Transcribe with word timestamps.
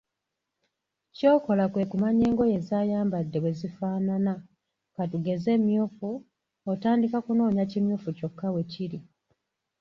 ky’okola 1.15 1.63
kwekumanya 1.71 2.23
engoye 2.29 2.57
z’ayambadde 2.67 3.37
bwe 3.39 3.51
zifaanana, 3.59 4.33
katugeze 4.95 5.51
myufu, 5.65 6.09
otandika 6.71 7.17
kunoonya 7.25 7.63
kimyufu 7.71 8.09
kyokka 8.17 8.47
weekiri. 8.55 8.99